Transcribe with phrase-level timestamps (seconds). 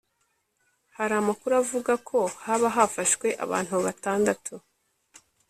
[0.97, 4.53] Hari amakuru avuga ko haba hafashwe abantu batandatu